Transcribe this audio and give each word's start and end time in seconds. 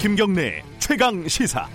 김경래 0.00 0.62
최강 0.78 1.28
시사. 1.28 1.68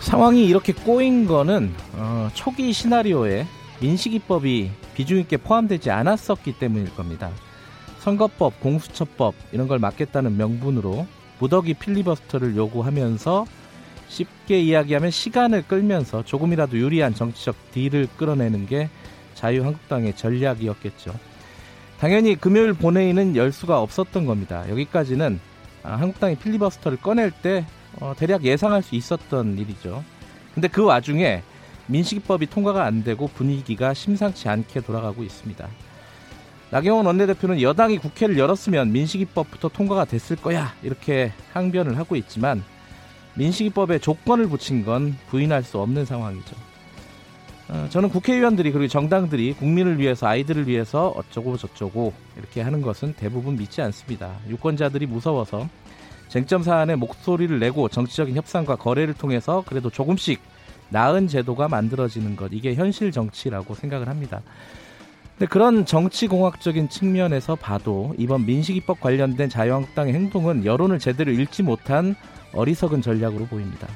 상황이 0.00 0.46
이렇게 0.46 0.72
꼬인 0.72 1.26
거는 1.26 1.74
어, 1.92 2.30
초기 2.32 2.72
시나리오에 2.72 3.46
민식이법이 3.82 4.70
비중 4.94 5.18
있게 5.18 5.36
포함되지 5.36 5.90
않았었기 5.90 6.58
때문일 6.58 6.94
겁니다. 6.94 7.30
선거법, 7.98 8.58
공수처법 8.60 9.34
이런 9.52 9.68
걸 9.68 9.78
막겠다는 9.78 10.38
명분으로 10.38 11.06
무더기 11.38 11.74
필리버스터를 11.74 12.56
요구하면서 12.56 13.44
쉽게 14.08 14.58
이야기하면 14.60 15.10
시간을 15.10 15.64
끌면서 15.68 16.24
조금이라도 16.24 16.78
유리한 16.78 17.14
정치적 17.14 17.72
딜을 17.72 18.08
끌어내는 18.16 18.66
게 18.66 18.88
자유한국당의 19.34 20.16
전략이었겠죠. 20.16 21.14
당연히 21.98 22.36
금요일 22.36 22.72
본회의는 22.74 23.36
열 23.36 23.52
수가 23.52 23.80
없었던 23.80 24.26
겁니다. 24.26 24.68
여기까지는 24.68 25.40
아, 25.82 25.96
한국당이 25.96 26.36
필리버스터를 26.36 26.98
꺼낼 26.98 27.30
때 27.30 27.64
어, 28.00 28.14
대략 28.16 28.42
예상할 28.44 28.82
수 28.82 28.94
있었던 28.94 29.58
일이죠. 29.58 30.02
근데 30.54 30.68
그 30.68 30.84
와중에 30.84 31.42
민식이법이 31.86 32.46
통과가 32.46 32.84
안 32.84 33.04
되고 33.04 33.28
분위기가 33.28 33.92
심상치 33.94 34.48
않게 34.48 34.80
돌아가고 34.80 35.22
있습니다. 35.22 35.68
나경원 36.70 37.06
원내대표는 37.06 37.60
여당이 37.60 37.98
국회를 37.98 38.38
열었으면 38.38 38.90
민식이법부터 38.92 39.68
통과가 39.68 40.06
됐을 40.06 40.36
거야 40.36 40.74
이렇게 40.82 41.32
항변을 41.52 41.98
하고 41.98 42.16
있지만 42.16 42.64
민식이법에 43.34 43.98
조건을 43.98 44.48
붙인 44.48 44.84
건 44.84 45.16
부인할 45.28 45.62
수 45.62 45.78
없는 45.78 46.04
상황이죠. 46.04 46.56
어, 47.68 47.86
저는 47.90 48.10
국회의원들이 48.10 48.72
그리고 48.72 48.88
정당들이 48.88 49.54
국민을 49.54 49.98
위해서 49.98 50.26
아이들을 50.26 50.68
위해서 50.68 51.08
어쩌고 51.16 51.56
저쩌고 51.56 52.12
이렇게 52.36 52.60
하는 52.60 52.82
것은 52.82 53.14
대부분 53.14 53.56
믿지 53.56 53.80
않습니다. 53.80 54.32
유권자들이 54.48 55.06
무서워서 55.06 55.68
쟁점 56.28 56.62
사안에 56.62 56.96
목소리를 56.96 57.58
내고 57.58 57.88
정치적인 57.88 58.34
협상과 58.36 58.76
거래를 58.76 59.14
통해서 59.14 59.64
그래도 59.66 59.88
조금씩 59.88 60.40
나은 60.90 61.28
제도가 61.28 61.68
만들어지는 61.68 62.36
것 62.36 62.50
이게 62.52 62.74
현실 62.74 63.12
정치라고 63.12 63.74
생각을 63.74 64.08
합니다. 64.08 64.42
근데 65.38 65.46
그런 65.46 65.84
정치공학적인 65.86 66.88
측면에서 66.88 67.56
봐도 67.56 68.14
이번 68.18 68.46
민식이법 68.46 69.00
관련된 69.00 69.48
자유한국당의 69.48 70.14
행동은 70.14 70.64
여론을 70.64 70.98
제대로 70.98 71.32
읽지 71.32 71.62
못한 71.62 72.14
어리석은 72.52 73.02
전략으로 73.02 73.46
보입니다. 73.46 73.88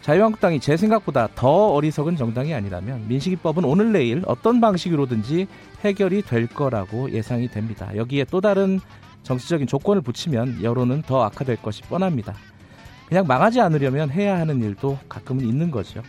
자유한국당이 0.00 0.60
제 0.60 0.76
생각보다 0.76 1.28
더 1.34 1.72
어리석은 1.74 2.16
정당이 2.16 2.54
아니라면 2.54 3.06
민식이법은 3.08 3.64
오늘 3.64 3.92
내일 3.92 4.22
어떤 4.26 4.60
방식으로든지 4.60 5.46
해결이 5.84 6.22
될 6.22 6.46
거라고 6.46 7.10
예상이 7.12 7.48
됩니다. 7.48 7.94
여기에 7.94 8.24
또 8.30 8.40
다른 8.40 8.80
정치적인 9.22 9.66
조건을 9.66 10.00
붙이면 10.00 10.62
여론은 10.62 11.02
더 11.02 11.22
악화될 11.24 11.56
것이 11.56 11.82
뻔합니다. 11.82 12.34
그냥 13.06 13.26
망하지 13.26 13.60
않으려면 13.60 14.10
해야 14.10 14.38
하는 14.38 14.62
일도 14.62 14.98
가끔은 15.08 15.44
있는 15.46 15.70
거죠. 15.70 16.02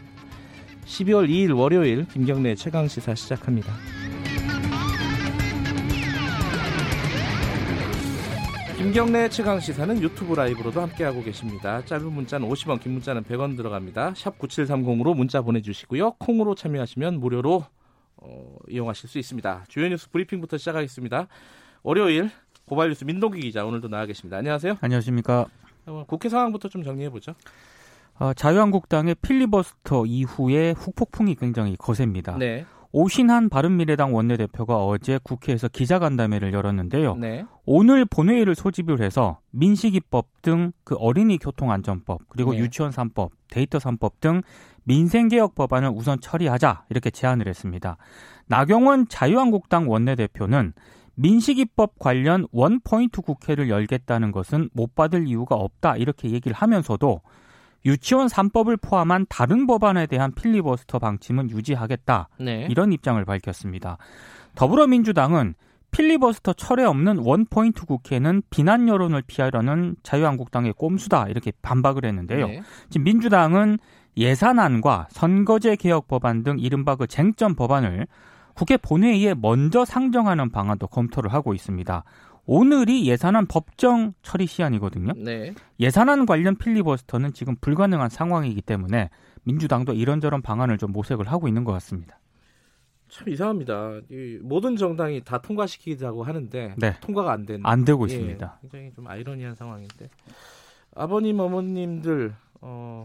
12월 0.85 1.29
2일 1.29 1.57
월요일 1.57 2.05
김경래 2.05 2.55
최강 2.55 2.87
시사 2.87 3.15
시작합니다. 3.15 3.73
김경래 8.81 9.29
최강 9.29 9.59
시사는 9.59 10.01
유튜브 10.01 10.33
라이브로도 10.33 10.81
함께하고 10.81 11.21
계십니다. 11.21 11.85
짧은 11.85 12.11
문자는 12.11 12.49
50원, 12.49 12.81
긴 12.81 12.93
문자는 12.93 13.23
100원 13.25 13.55
들어갑니다. 13.55 14.15
샵 14.15 14.39
9730으로 14.39 15.15
문자 15.15 15.43
보내주시고요. 15.43 16.13
콩으로 16.13 16.55
참여하시면 16.55 17.19
무료로 17.19 17.63
어, 18.17 18.55
이용하실 18.67 19.07
수 19.07 19.19
있습니다. 19.19 19.65
주요 19.67 19.87
뉴스 19.87 20.09
브리핑부터 20.09 20.57
시작하겠습니다. 20.57 21.27
월요일 21.83 22.31
고발 22.65 22.89
뉴스 22.89 23.03
민동기 23.03 23.41
기자 23.41 23.63
오늘도 23.67 23.87
나와 23.87 24.07
계십니다. 24.07 24.37
안녕하세요. 24.37 24.77
안녕하십니까. 24.81 25.45
어, 25.85 26.03
국회 26.07 26.27
상황부터 26.27 26.67
좀 26.67 26.83
정리해 26.83 27.11
보죠. 27.11 27.35
어, 28.15 28.33
자유한국당의 28.33 29.13
필리버스터 29.21 30.07
이후에 30.07 30.71
후폭풍이 30.71 31.35
굉장히 31.35 31.75
거셉니다. 31.77 32.35
네. 32.35 32.65
오신한 32.93 33.49
바른미래당 33.49 34.13
원내대표가 34.13 34.85
어제 34.85 35.19
국회에서 35.23 35.67
기자간담회를 35.67 36.53
열었는데요. 36.53 37.15
네. 37.15 37.45
오늘 37.65 38.05
본회의를 38.05 38.55
소집을 38.55 39.01
해서 39.01 39.39
민식이법 39.51 40.41
등 40.41 40.71
그 40.83 40.95
어린이 40.95 41.37
교통안전법 41.37 42.23
그리고 42.27 42.51
네. 42.51 42.59
유치원 42.59 42.91
3법, 42.91 43.29
데이터 43.49 43.77
3법 43.77 44.19
등 44.19 44.41
민생개혁 44.83 45.55
법안을 45.55 45.89
우선 45.93 46.19
처리하자 46.19 46.85
이렇게 46.89 47.09
제안을 47.09 47.47
했습니다. 47.47 47.95
나경원 48.47 49.07
자유한국당 49.07 49.89
원내대표는 49.89 50.73
민식이법 51.15 51.99
관련 51.99 52.45
원포인트 52.51 53.21
국회를 53.21 53.69
열겠다는 53.69 54.31
것은 54.31 54.69
못 54.73 54.95
받을 54.95 55.27
이유가 55.27 55.55
없다 55.55 55.95
이렇게 55.97 56.31
얘기를 56.31 56.55
하면서도 56.55 57.21
유치원 57.85 58.27
3법을 58.27 58.81
포함한 58.81 59.25
다른 59.29 59.67
법안에 59.67 60.05
대한 60.07 60.33
필리버스터 60.33 60.99
방침은 60.99 61.49
유지하겠다 61.49 62.29
네. 62.39 62.67
이런 62.69 62.93
입장을 62.93 63.23
밝혔습니다. 63.23 63.97
더불어민주당은 64.55 65.55
필리버스터 65.91 66.53
철회 66.53 66.85
없는 66.85 67.19
원포인트 67.19 67.85
국회는 67.85 68.43
비난 68.49 68.87
여론을 68.87 69.23
피하려는 69.27 69.95
자유한국당의 70.03 70.73
꼼수다 70.73 71.27
이렇게 71.27 71.51
반박을 71.61 72.05
했는데요. 72.05 72.47
네. 72.47 72.61
지금 72.89 73.03
민주당은 73.03 73.77
예산안과 74.17 75.07
선거제 75.09 75.75
개혁 75.75 76.07
법안 76.07 76.43
등 76.43 76.59
이른바 76.59 76.95
그 76.95 77.07
쟁점 77.07 77.55
법안을 77.55 78.07
국회 78.53 78.77
본회의에 78.77 79.33
먼저 79.33 79.85
상정하는 79.85 80.49
방안도 80.51 80.87
검토를 80.87 81.33
하고 81.33 81.53
있습니다. 81.53 82.03
오늘이 82.45 83.07
예산안 83.07 83.47
법정 83.47 84.13
처리 84.23 84.45
시한이거든요. 84.45 85.13
네. 85.15 85.53
예산안 85.79 86.25
관련 86.25 86.55
필리버스터는 86.55 87.33
지금 87.33 87.55
불가능한 87.61 88.09
상황이기 88.09 88.61
때문에 88.61 89.09
민주당도 89.43 89.93
이런저런 89.93 90.41
방안을 90.41 90.77
좀 90.77 90.91
모색을 90.91 91.27
하고 91.31 91.47
있는 91.47 91.63
것 91.63 91.71
같습니다. 91.73 92.19
참 93.09 93.27
이상합니다. 93.27 93.99
이 94.09 94.39
모든 94.41 94.75
정당이 94.77 95.23
다 95.23 95.41
통과시키자고 95.41 96.23
하는데 96.23 96.75
네. 96.77 96.95
통과가 97.01 97.31
안 97.31 97.45
되는. 97.45 97.65
안 97.65 97.83
되고 97.83 98.07
예, 98.09 98.13
있습니다. 98.13 98.59
굉장히 98.61 98.91
좀 98.93 99.07
아이러니한 99.07 99.55
상황인데 99.55 100.09
아버님 100.95 101.39
어머님들 101.39 102.33
어, 102.61 103.03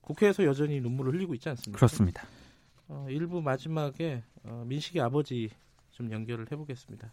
국회에서 0.00 0.44
여전히 0.44 0.80
눈물을 0.80 1.14
흘리고 1.14 1.34
있지 1.34 1.48
않습니까? 1.48 1.76
그렇습니다. 1.76 2.24
어, 2.88 3.06
일부 3.08 3.40
마지막에 3.40 4.22
어, 4.44 4.64
민식이 4.66 5.00
아버지 5.00 5.50
좀 5.92 6.10
연결을 6.10 6.46
해보겠습니다. 6.50 7.12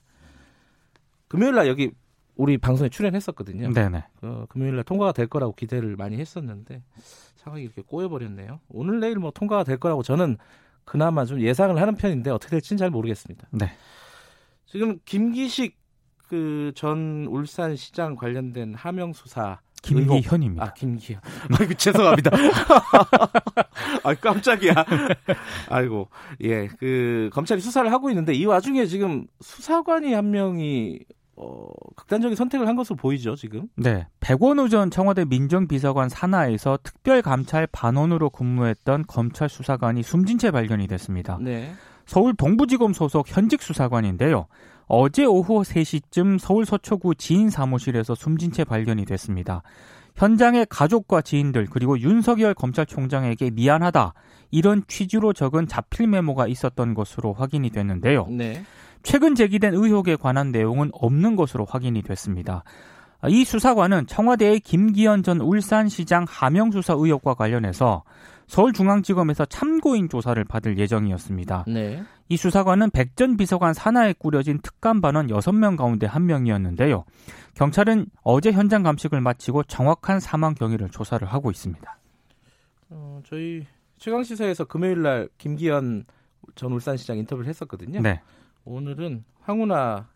금요일 1.34 1.56
날 1.56 1.68
여기 1.68 1.90
우리 2.36 2.60
방송에 2.60 2.90
출연했었거든요. 2.90 3.74
네네. 3.74 4.04
어, 4.22 4.46
금요일 4.50 4.76
날 4.76 4.84
통과가 4.84 5.14
될 5.14 5.26
거라고 5.26 5.54
기대를 5.56 5.96
많이 5.96 6.18
했었는데 6.20 6.84
상황이 7.38 7.64
이렇게 7.64 7.82
꼬여버렸네요. 7.82 8.60
오늘 8.70 9.00
내일 9.00 9.16
뭐 9.18 9.32
통과가 9.32 9.64
될 9.64 9.78
거라고 9.78 10.04
저는 10.04 10.38
그나마 10.86 11.26
좀 11.26 11.42
예상을 11.42 11.76
하는 11.82 11.96
편인데 11.96 12.30
어떻게 12.30 12.52
될지는 12.52 12.78
잘 12.78 12.92
모르겠습니다. 12.92 13.48
네. 13.52 13.72
지금 14.68 15.00
김기식 15.06 15.76
그 16.28 16.72
전 16.76 17.26
울산시장 17.30 18.16
관련된 18.16 18.76
하명 18.76 19.14
수사 19.14 19.60
김기현입니다. 19.82 20.64
아 20.64 20.74
김기현. 20.74 21.20
아이고 21.60 21.74
죄송합니다. 21.74 22.30
아 24.04 24.14
깜짝이야. 24.14 24.74
아이고 25.70 26.10
예그 26.42 27.32
검찰이 27.34 27.60
수사를 27.60 27.92
하고 27.92 28.10
있는데 28.12 28.34
이 28.34 28.46
와중에 28.46 28.86
지금 28.86 29.26
수사관이 29.42 30.14
한 30.14 30.30
명이 30.32 31.00
어 31.36 31.68
극단적인 31.96 32.36
선택을 32.36 32.68
한 32.68 32.76
것으로 32.76 32.96
보이죠 32.96 33.36
지금. 33.36 33.68
네. 33.76 34.08
백원우 34.20 34.70
전 34.70 34.92
청와대 34.92 35.26
민정비서관 35.26 36.10
산하에서 36.10 36.80
특별감찰 36.84 37.68
반원으로 37.72 38.30
근무했던 38.30 39.06
검찰 39.08 39.50
수사관이 39.50 40.04
숨진 40.04 40.38
채 40.38 40.52
발견이 40.52 40.88
됐습니다. 40.88 41.40
네. 41.42 41.72
서울 42.06 42.36
동부지검 42.36 42.94
소속 42.94 43.28
현직 43.28 43.62
수사관인데요. 43.62 44.48
어제 44.88 45.26
오후 45.26 45.62
3시쯤 45.62 46.38
서울 46.38 46.66
서초구 46.66 47.16
지인 47.16 47.50
사무실에서 47.50 48.16
숨진 48.16 48.52
채 48.52 48.64
발견이 48.64 49.06
됐습니다. 49.06 49.64
현장의 50.16 50.68
가족과 50.70 51.22
지인들 51.22 51.68
그리고 51.72 52.00
윤석열 52.00 52.54
검찰총장에게 52.54 53.52
미안하다 53.52 54.14
이런 54.52 54.84
취지로 54.88 55.34
적은 55.34 55.68
자필 55.68 56.08
메모가 56.08 56.48
있었던 56.48 56.94
것으로 56.94 57.34
확인이 57.34 57.72
됐는데요. 57.72 58.28
네. 58.28 58.64
최근 59.04 59.36
제기된 59.36 59.74
의혹에 59.74 60.16
관한 60.16 60.52
내용은 60.52 60.90
없는 60.94 61.36
것으로 61.36 61.66
확인이 61.66 62.02
됐습니다. 62.02 62.64
이 63.30 63.46
수사관은 63.46 64.08
청와대의 64.08 64.60
김기현 64.60 65.24
전 65.24 65.40
울산시장 65.40 66.26
하명 66.28 66.72
수사 66.72 66.94
의혹과 66.94 67.36
관련해서 67.36 68.04
서울중앙지검에서 68.48 69.46
참고인 69.46 70.10
조사를 70.10 70.44
받을 70.44 70.78
예정이었습니다. 70.78 71.66
네. 71.68 72.04
이 72.28 72.38
수사관은 72.38 72.90
백 72.92 73.16
전 73.16 73.38
비서관 73.38 73.74
산하에 73.74 74.14
꾸려진 74.18 74.60
특감반원 74.62 75.28
6명 75.28 75.78
가운데 75.78 76.06
한 76.08 76.26
명이었는데요. 76.26 77.06
경찰은 77.54 78.08
어제 78.24 78.52
현장 78.52 78.84
감식을 78.84 79.22
마치고 79.22 79.64
정확한 79.64 80.20
사망 80.20 80.54
경위를 80.56 80.90
조사를 80.90 81.26
하고 81.26 81.52
있습니다. 81.52 81.98
어, 82.90 83.22
저희 83.26 83.66
최강 83.98 84.24
시사에서 84.24 84.66
금요일 84.66 85.02
날 85.02 85.30
김기현 85.38 86.06
전 86.56 86.72
울산시장 86.74 87.18
인터뷰를 87.18 87.48
했었거든요. 87.48 88.02
네. 88.02 88.22
오늘은 88.66 89.24
황운하 89.42 90.08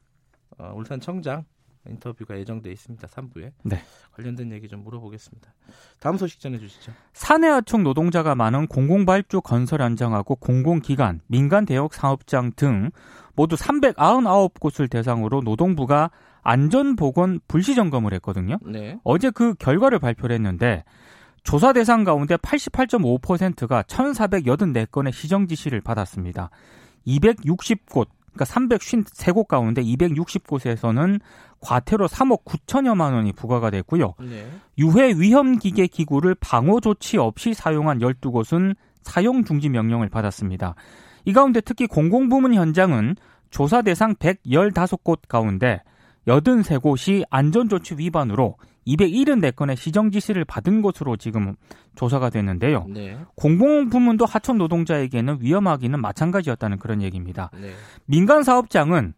어, 0.58 0.74
울산 0.76 1.00
청장 1.00 1.46
인터뷰가 1.90 2.38
예정돼 2.38 2.72
있습니다. 2.72 3.08
3부에. 3.08 3.52
네. 3.64 3.82
관련된 4.12 4.52
얘기 4.52 4.68
좀 4.68 4.84
물어보겠습니다. 4.84 5.54
다음 6.00 6.18
소식 6.18 6.40
전해 6.40 6.58
주시죠. 6.58 6.92
사내하청 7.14 7.84
노동자가 7.84 8.36
많은 8.36 8.68
공공발주 8.68 9.42
건설 9.42 9.82
현장하고 9.82 10.36
공공기관, 10.36 11.22
민간 11.28 11.66
대역 11.66 11.94
사업장 11.94 12.52
등 12.56 12.92
모두 13.36 13.56
399곳을 13.56 14.90
대상으로 14.90 15.42
노동부가 15.42 16.12
안전보건 16.42 17.42
불시 17.48 17.76
점검을 17.76 18.14
했거든요. 18.16 18.58
네. 18.66 19.00
어제 19.04 19.30
그 19.30 19.54
결과를 19.54 20.00
발표를 20.00 20.34
했는데 20.36 20.84
조사 21.44 21.72
대상 21.72 22.04
가운데 22.04 22.36
88.5%가 22.36 23.84
1,484건의 23.84 25.14
시정 25.14 25.48
지시를 25.48 25.82
받았습니다. 25.82 26.50
260곳, 27.06 28.08
그러니까 28.38 28.46
353곳 28.46 29.48
가운데 29.48 29.82
260곳에서는 29.82 31.20
과태료 31.60 32.06
3억 32.08 32.46
9천여만 32.46 33.14
원이 33.14 33.34
부과가 33.34 33.70
됐고요. 33.72 34.14
네. 34.20 34.48
유해 34.78 35.14
위험 35.14 35.58
기계 35.58 35.88
기구를 35.88 36.36
방호 36.36 36.80
조치 36.80 37.18
없이 37.18 37.54
사용한 37.54 38.00
12곳은 38.00 38.76
사용 39.02 39.44
중지 39.44 39.70
명령을 39.70 40.10
받았습니다. 40.10 40.76
이 41.26 41.34
가운데 41.34 41.62
특히 41.62 41.88
공공부문 41.88 42.54
현장은 42.54 43.16
조사 43.50 43.82
대상 43.82 44.16
115곳 44.16 45.22
가운데 45.28 45.82
83곳이 46.28 47.24
안전조치 47.30 47.96
위반으로 47.98 48.56
274건의 48.88 49.76
시정 49.76 50.12
지시를 50.12 50.46
받은 50.46 50.82
것으로 50.82 51.18
지금 51.18 51.56
조사가 51.96 52.30
됐는데요. 52.30 52.86
네. 52.90 53.18
공공 53.36 53.90
부문도 53.90 54.26
하청 54.26 54.58
노동자에게는 54.58 55.40
위험하기는 55.42 56.00
마찬가지였다는 56.00 56.80
그런 56.80 57.02
얘기입니다. 57.02 57.52
네. 57.60 57.72
민간 58.06 58.44
사업장은 58.44 59.14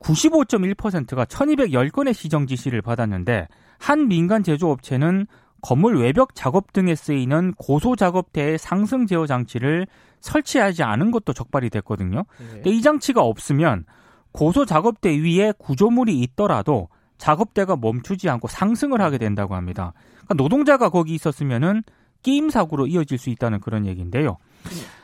95.1%가 0.00 1.24
1210건의 1.24 2.12
시정 2.12 2.46
지시를 2.46 2.82
받았는데 2.82 3.48
한 3.78 4.08
민간 4.08 4.42
제조업체는 4.42 5.26
건물 5.62 5.98
외벽 5.98 6.34
작업 6.34 6.72
등에 6.72 6.94
쓰이는 6.94 7.54
고소 7.54 7.96
작업대의 7.96 8.58
상승 8.58 9.06
제어 9.06 9.26
장치를 9.26 9.86
설치하지 10.20 10.82
않은 10.82 11.10
것도 11.10 11.32
적발이 11.32 11.70
됐거든요. 11.70 12.24
네. 12.38 12.46
근데 12.52 12.70
이 12.70 12.82
장치가 12.82 13.22
없으면 13.22 13.84
고소 14.32 14.66
작업대 14.66 15.10
위에 15.18 15.52
구조물이 15.58 16.20
있더라도 16.20 16.88
작업대가 17.18 17.76
멈추지 17.76 18.28
않고 18.28 18.48
상승을 18.48 19.00
하게 19.00 19.18
된다고 19.18 19.54
합니다. 19.54 19.92
그러니까 20.24 20.34
노동자가 20.34 20.88
거기 20.88 21.14
있었으면은 21.14 21.82
끼임 22.22 22.50
사고로 22.50 22.86
이어질 22.86 23.18
수 23.18 23.30
있다는 23.30 23.60
그런 23.60 23.86
얘기인데요. 23.86 24.38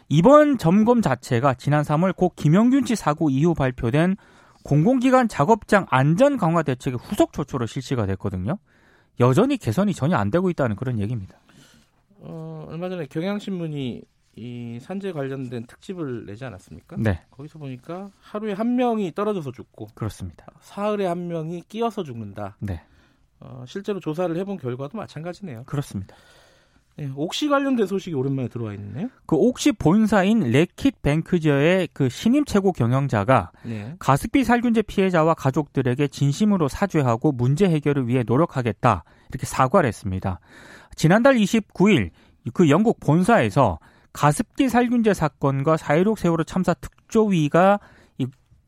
이번 0.09 0.59
점검 0.59 1.01
자체가 1.01 1.55
지난 1.55 1.83
3월 1.85 2.15
고 2.15 2.33
김영균 2.35 2.85
씨 2.85 2.97
사고 2.97 3.31
이후 3.31 3.55
발표된 3.55 4.17
공공기관 4.65 5.29
작업장 5.29 5.87
안전 5.89 6.37
강화 6.37 6.63
대책의 6.63 6.99
후속 7.03 7.33
조처로 7.33 7.67
실시가 7.67 8.07
됐거든요. 8.07 8.59
여전히 9.21 9.57
개선이 9.57 9.95
전혀 9.95 10.17
안 10.17 10.31
되고 10.31 10.51
있다는 10.51 10.77
그런 10.77 10.99
얘기입니다. 10.99 11.39
어, 12.21 12.67
얼마 12.69 12.89
전에 12.89 13.07
경향신문이 13.07 14.03
이 14.35 14.79
산재 14.81 15.13
관련된 15.13 15.67
특집을 15.67 16.25
내지 16.27 16.45
않았습니까? 16.45 16.97
네, 16.99 17.21
거기서 17.31 17.59
보니까 17.59 18.11
하루에 18.21 18.53
한 18.53 18.77
명이 18.77 19.13
떨어져서 19.15 19.53
죽고 19.53 19.89
그렇습니다. 19.95 20.47
사흘에 20.61 21.07
한 21.07 21.29
명이 21.29 21.65
끼어서 21.69 22.03
죽는다. 22.03 22.57
네, 22.61 22.83
어, 23.41 23.65
실제로 23.67 24.01
조사를 24.01 24.35
해본 24.37 24.57
결과도 24.57 24.97
마찬가지네요. 24.97 25.65
그렇습니다. 25.65 26.17
네, 26.97 27.11
옥시 27.15 27.49
관련된 27.49 27.87
소식이 27.87 28.15
오랜만에 28.15 28.49
들어와 28.49 28.75
있네요. 28.75 29.09
그 29.27 29.37
옥시 29.37 29.73
본사인 29.73 30.41
레킷 30.41 31.01
뱅크저의 31.03 31.89
그 31.93 32.09
신임 32.09 32.45
최고 32.45 32.73
경영자가 32.73 33.51
네. 33.65 33.95
가습기 33.99 34.45
살균제 34.45 34.83
피해자와 34.83 35.35
가족들에게 35.35 36.09
진심으로 36.09 36.69
사죄하고 36.69 37.33
문제 37.33 37.69
해결을 37.69 38.09
위해 38.09 38.25
노력하겠다 38.27 39.05
이렇게 39.31 39.47
사과를 39.47 39.89
했습니다. 39.89 40.41
지난달 40.95 41.37
29일 41.37 42.11
그 42.53 42.69
영국 42.69 43.01
본사에서 43.01 43.79
가습기 44.13 44.69
살균제 44.69 45.15
사건과 45.15 45.77
4.16 45.77 46.19
세월호 46.19 46.45
참사 46.45 46.75
특조위가 46.75 47.81
이 48.19 48.27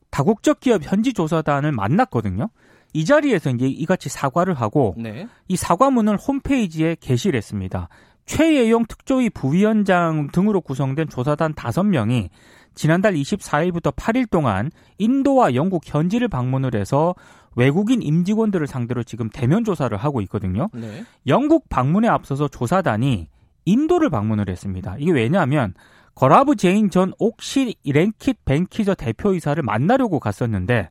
다국적 0.09 0.59
기업 0.59 0.83
현지 0.83 1.13
조사단을 1.13 1.71
만났거든요. 1.71 2.49
이 2.93 3.03
자리에서 3.03 3.49
이제 3.51 3.67
이같이 3.67 4.09
사과를 4.09 4.53
하고 4.53 4.95
네. 4.97 5.27
이 5.47 5.55
사과문을 5.55 6.17
홈페이지에 6.17 6.95
게시를 6.99 7.37
했습니다. 7.37 7.89
최예용 8.25 8.85
특조위 8.85 9.29
부위원장 9.29 10.29
등으로 10.31 10.61
구성된 10.61 11.09
조사단 11.09 11.53
5명이 11.53 12.29
지난달 12.73 13.13
24일부터 13.13 13.93
8일 13.95 14.29
동안 14.29 14.71
인도와 14.97 15.55
영국 15.55 15.83
현지를 15.85 16.27
방문을 16.27 16.75
해서 16.75 17.15
외국인 17.55 18.01
임직원들을 18.01 18.67
상대로 18.67 19.03
지금 19.03 19.29
대면 19.29 19.63
조사를 19.63 19.95
하고 19.95 20.21
있거든요. 20.21 20.69
네. 20.73 21.05
영국 21.27 21.69
방문에 21.69 22.07
앞서서 22.07 22.47
조사단이 22.47 23.29
인도를 23.65 24.09
방문을 24.09 24.49
했습니다. 24.49 24.95
이게 24.99 25.11
왜냐하면 25.11 25.73
거라브 26.13 26.55
제인 26.55 26.89
전 26.89 27.13
옥시 27.19 27.75
레킷 27.83 28.45
벤키저 28.45 28.95
대표이사를 28.95 29.61
만나려고 29.61 30.19
갔었는데 30.19 30.89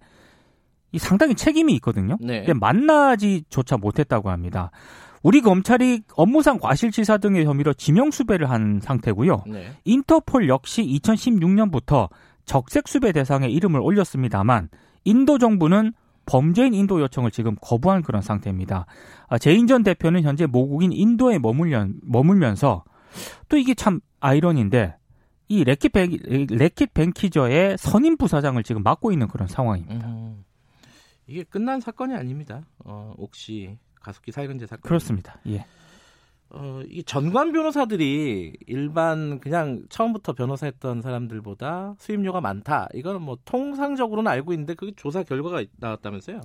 이 0.93 0.99
상당히 0.99 1.35
책임이 1.35 1.75
있거든요. 1.77 2.17
네. 2.21 2.41
근데 2.45 2.53
만나지조차 2.53 3.79
못했다고 3.79 4.31
합니다. 4.31 4.71
우리 5.23 5.41
검찰이 5.41 6.03
업무상 6.15 6.59
과실치사 6.59 7.17
등의 7.19 7.47
혐의로 7.47 7.73
지명 7.73 8.11
수배를 8.11 8.51
한 8.51 8.79
상태고요. 8.83 9.45
네. 9.47 9.73
인터폴 9.85 10.49
역시 10.49 10.83
2016년부터 10.83 12.11
적색 12.45 12.87
수배 12.87 13.13
대상에 13.13 13.49
이름을 13.49 13.81
올렸습니다만 13.81 14.69
인도 15.05 15.39
정부는 15.39 15.95
범죄인 16.27 16.75
인도 16.75 17.01
요청을 17.01 17.31
지금 17.31 17.57
거부한 17.61 18.03
그런 18.03 18.23
상태입니다. 18.23 18.87
아, 19.29 19.39
제인 19.39 19.67
전 19.67 19.83
대표는 19.83 20.23
현재 20.23 20.47
모국인 20.47 20.93
인도에 20.93 21.39
머물려, 21.39 21.89
머물면서 22.03 22.85
또 23.49 23.57
이게 23.57 23.75
참 23.75 24.01
아이러니인데 24.21 24.97
이 25.49 25.65
레킷, 25.65 25.93
벤, 25.93 26.17
레킷 26.51 26.95
벤키저의 26.95 27.77
선임 27.79 28.17
부사장을 28.17 28.63
지금 28.63 28.83
맡고 28.83 29.13
있는 29.13 29.29
그런 29.29 29.47
상황입니다. 29.47 30.09
음, 30.09 30.45
이게 31.27 31.45
끝난 31.45 31.81
사건이 31.81 32.15
아닙니다. 32.15 32.63
어, 32.85 33.13
옥시 33.17 33.79
가습기 34.01 34.33
살균제 34.33 34.67
사건. 34.67 34.83
그렇습니다. 34.83 35.39
예. 35.49 35.67
어, 36.51 36.83
이 36.89 37.03
전관 37.03 37.53
변호사들이 37.53 38.53
일반 38.67 39.41
그냥 39.41 39.83
처음부터 39.89 40.35
변호사 40.35 40.67
했던 40.67 41.03
사람들보다 41.03 41.97
수임료가 41.99 42.41
많다. 42.41 42.89
이거는 42.95 43.23
뭐 43.23 43.39
통상적으로는 43.45 44.31
알고 44.31 44.53
있는데 44.53 44.75
그게 44.75 44.93
조사 44.95 45.23
결과가 45.23 45.65
나왔다면서요? 45.79 46.43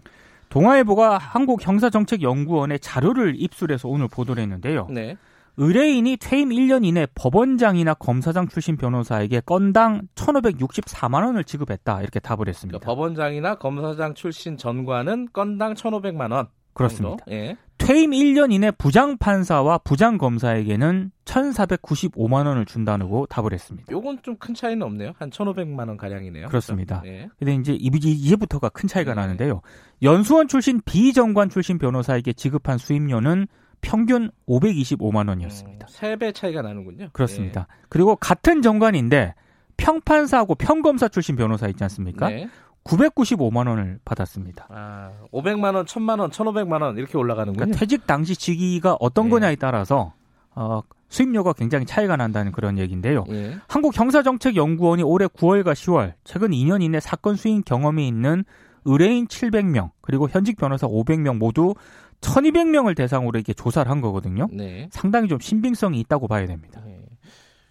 동아일보가 0.49 1.19
한국 1.19 1.65
형사정책연구원의 1.65 2.79
자료를 2.79 3.35
입수해서 3.37 3.87
오늘 3.87 4.07
보도를 4.07 4.41
했는데요. 4.41 4.87
네. 4.89 5.15
의뢰인이 5.57 6.17
퇴임 6.17 6.49
1년 6.49 6.85
이내 6.85 7.05
법원장이나 7.15 7.93
검사장 7.93 8.47
출신 8.47 8.77
변호사에게 8.77 9.41
건당 9.41 10.07
1,564만 10.15 11.25
원을 11.25 11.43
지급했다 11.43 12.01
이렇게 12.01 12.19
답을 12.19 12.47
했습니다. 12.47 12.79
그러니까 12.79 12.85
법원장이나 12.85 13.55
검사장 13.55 14.13
출신 14.13 14.57
전관은 14.57 15.27
건당 15.33 15.73
1,500만 15.73 16.31
원. 16.31 16.47
그렇습니다. 16.73 17.17
정도? 17.17 17.31
예. 17.31 17.57
퇴임 17.89 18.11
1년 18.11 18.53
이내 18.53 18.69
부장 18.69 19.17
판사와 19.17 19.79
부장 19.79 20.19
검사에게는 20.19 21.09
1,495만 21.25 22.45
원을 22.45 22.65
준다고 22.65 23.25
답을 23.25 23.51
했습니다. 23.51 23.91
요건 23.91 24.19
좀 24.21 24.35
큰 24.37 24.53
차이는 24.53 24.83
없네요. 24.83 25.13
한 25.17 25.31
1,500만 25.31 25.87
원 25.87 25.97
가량이네요. 25.97 26.49
그렇습니다. 26.49 27.01
예. 27.07 27.29
근데 27.39 27.55
이제 27.55 27.73
이- 27.73 27.89
이제부터가 27.91 28.69
큰 28.69 28.87
차이가 28.87 29.15
네. 29.15 29.21
나는데요. 29.21 29.61
연수원 30.03 30.47
출신 30.47 30.79
비정관 30.85 31.49
출신 31.49 31.79
변호사에게 31.79 32.33
지급한 32.33 32.77
수임료는 32.77 33.47
평균 33.81 34.29
525만 34.47 35.27
원이었습니다. 35.27 35.87
음, 35.87 35.91
3배 35.91 36.35
차이가 36.35 36.61
나는군요. 36.61 37.09
그렇습니다. 37.11 37.65
그리고 37.89 38.15
같은 38.15 38.61
정관인데 38.61 39.33
평판사하고 39.77 40.53
평검사 40.53 41.07
출신 41.07 41.35
변호사 41.35 41.67
있지 41.67 41.79
예. 41.81 41.85
않습니까? 41.85 42.29
네. 42.29 42.47
995만 42.83 43.67
원을 43.67 43.99
받았습니다. 44.05 44.67
아, 44.69 45.11
500만 45.31 45.75
원, 45.75 45.85
1000만 45.85 46.19
원, 46.19 46.31
1,500만 46.31 46.81
원 46.81 46.97
이렇게 46.97 47.17
올라가는군요. 47.17 47.57
그러니까 47.57 47.79
퇴직 47.79 48.07
당시 48.07 48.35
직위가 48.35 48.97
어떤 48.99 49.25
네. 49.25 49.31
거냐에 49.31 49.55
따라서 49.55 50.13
어, 50.55 50.81
수임료가 51.09 51.53
굉장히 51.53 51.85
차이가 51.85 52.15
난다는 52.15 52.51
그런 52.51 52.77
얘기인데요. 52.77 53.25
예. 53.29 53.57
한국형사정책연구원이 53.67 55.03
올해 55.03 55.27
9월과 55.27 55.73
10월 55.73 56.13
최근 56.23 56.51
2년 56.51 56.81
이내 56.81 56.99
사건 56.99 57.35
수임 57.35 57.61
경험이 57.63 58.07
있는 58.07 58.43
의뢰인 58.85 59.27
700명 59.27 59.91
그리고 60.01 60.29
현직 60.29 60.57
변호사 60.57 60.87
500명 60.87 61.37
모두 61.37 61.75
1200명을 62.21 62.95
대상으로 62.95 63.37
이렇게 63.37 63.53
조사를 63.53 63.89
한 63.89 64.01
거거든요. 64.01 64.47
네. 64.51 64.89
상당히 64.91 65.27
좀 65.27 65.39
신빙성이 65.39 65.99
있다고 66.01 66.27
봐야 66.27 66.45
됩니다. 66.45 66.81
예. 66.87 66.98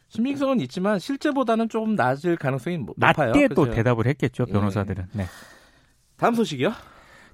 신빙성은 0.09 0.61
있지만 0.61 0.99
실제보다는 0.99 1.69
조금 1.69 1.95
낮을 1.95 2.37
가능성이 2.37 2.79
뭐- 2.79 2.95
높아요. 2.97 3.27
낮게 3.33 3.49
또 3.49 3.63
그죠? 3.65 3.75
대답을 3.75 4.07
했겠죠, 4.07 4.47
예. 4.49 4.53
변호사들은. 4.53 5.05
네. 5.13 5.27
다음 6.17 6.35
소식이요. 6.35 6.73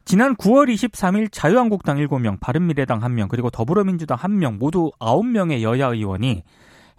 지난 0.05 0.37
9월 0.37 0.69
23일 0.73 1.31
자유한국당 1.33 1.97
7명, 1.99 2.39
바른미래당 2.41 3.01
1명, 3.01 3.29
그리고 3.29 3.49
더불어민주당 3.49 4.19
1명 4.19 4.59
모두 4.59 4.91
9명의 4.99 5.63
여야 5.63 5.87
의원이 5.87 6.43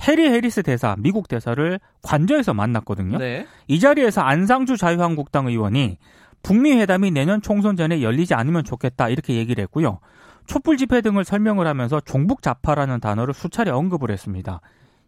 해리 0.08 0.28
해리스 0.28 0.64
대사, 0.64 0.96
미국 0.98 1.28
대사를 1.28 1.80
관저에서 2.02 2.54
만났거든요. 2.54 3.18
네. 3.18 3.46
이 3.68 3.80
자리에서 3.80 4.22
안상주 4.22 4.78
자유한국당 4.78 5.48
의원이 5.48 5.98
북미 6.42 6.72
회담이 6.74 7.12
내년 7.12 7.42
총선 7.42 7.76
전에 7.76 8.02
열리지 8.02 8.34
않으면 8.34 8.64
좋겠다 8.64 9.10
이렇게 9.10 9.36
얘기를 9.36 9.62
했고요. 9.64 10.00
촛불 10.48 10.78
집회 10.78 11.02
등을 11.02 11.24
설명을 11.26 11.66
하면서 11.68 12.00
종북 12.00 12.42
좌파라는 12.42 13.00
단어를 13.00 13.34
수차례 13.34 13.72
언급을 13.72 14.12
했습니다. 14.12 14.62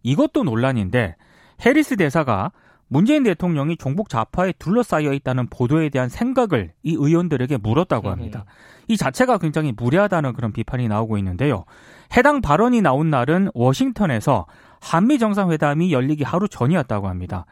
이것도 0.07 0.43
논란인데 0.43 1.17
해리스 1.65 1.97
대사가 1.97 2.51
문재인 2.87 3.23
대통령이 3.23 3.75
종북 3.75 4.07
좌파에 4.07 4.53
둘러싸여 4.57 5.11
있다는 5.11 5.47
보도에 5.47 5.89
대한 5.89 6.07
생각을 6.07 6.71
이 6.83 6.93
의원들에게 6.93 7.57
물었다고 7.57 8.09
합니다. 8.09 8.45
이 8.87 8.95
자체가 8.95 9.37
굉장히 9.39 9.73
무례하다는 9.75 10.31
그런 10.31 10.53
비판이 10.53 10.87
나오고 10.87 11.17
있는데요. 11.17 11.65
해당 12.15 12.39
발언이 12.39 12.81
나온 12.81 13.09
날은 13.09 13.49
워싱턴에서 13.53 14.45
한미 14.79 15.19
정상회담이 15.19 15.91
열리기 15.91 16.23
하루 16.23 16.47
전이었다고 16.47 17.09
합니다. 17.09 17.45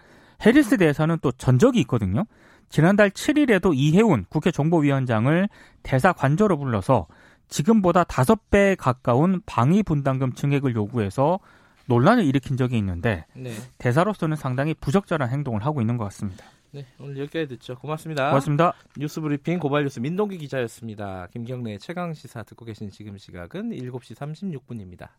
해리스 0.46 0.78
대사는 0.78 1.18
또 1.22 1.34
전적이 1.34 1.82
있거든요. 1.82 2.24
지난달 2.70 3.10
7일에도 3.10 3.74
이해운 3.76 4.26
국회 4.30 4.52
정보위원장을 4.52 5.50
대사 5.84 6.14
관저로 6.14 6.58
불러서 6.58 7.08
지금보다 7.50 8.06
5배 8.06 8.78
가까운 8.78 9.42
방위 9.46 9.84
분담금 9.84 10.34
증액을 10.34 10.76
요구해서 10.76 11.40
논란을 11.88 12.26
일으킨 12.26 12.58
적이 12.58 12.78
있는데 12.78 13.26
네. 13.34 13.52
대사로서는 13.78 14.36
상당히 14.36 14.74
부적절한 14.74 15.30
행동을 15.30 15.66
하고 15.66 15.82
있는 15.82 15.98
것 15.98 16.04
같습니다. 16.06 16.46
네. 16.72 16.86
오늘 17.00 17.18
여기까지 17.20 17.48
듣죠. 17.48 17.76
고맙습니다. 17.76 18.30
고맙습니다. 18.30 18.74
뉴스 18.98 19.22
브리핑 19.22 19.60
고발뉴스 19.60 20.00
민동기 20.00 20.38
기자였습니다. 20.38 21.28
김경래 21.32 21.78
최강 21.78 22.14
시사 22.14 22.44
듣고 22.44 22.66
계신 22.66 22.90
지금 22.90 23.18
시각은 23.18 23.70
7시 23.70 24.16
36분입니다. 24.16 25.10